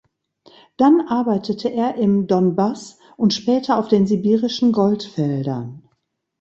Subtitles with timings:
[0.77, 5.83] Dann arbeitete er im Donbass und später auf den sibirischen Goldfeldern.